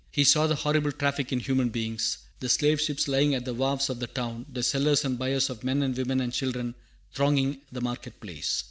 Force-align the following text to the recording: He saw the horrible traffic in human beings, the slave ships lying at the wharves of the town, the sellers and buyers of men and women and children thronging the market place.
He 0.09 0.23
saw 0.23 0.47
the 0.47 0.55
horrible 0.55 0.91
traffic 0.91 1.31
in 1.31 1.39
human 1.41 1.69
beings, 1.69 2.17
the 2.39 2.49
slave 2.49 2.81
ships 2.81 3.07
lying 3.07 3.35
at 3.35 3.45
the 3.45 3.53
wharves 3.53 3.87
of 3.87 3.99
the 3.99 4.07
town, 4.07 4.47
the 4.51 4.63
sellers 4.63 5.05
and 5.05 5.15
buyers 5.19 5.47
of 5.51 5.63
men 5.63 5.83
and 5.83 5.95
women 5.95 6.19
and 6.21 6.33
children 6.33 6.73
thronging 7.13 7.61
the 7.71 7.81
market 7.81 8.19
place. 8.19 8.59